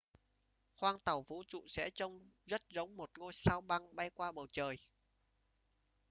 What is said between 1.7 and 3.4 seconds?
trông rất giống một ngôi